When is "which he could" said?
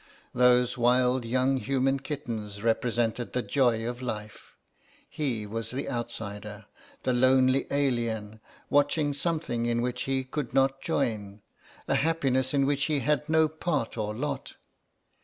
9.79-10.55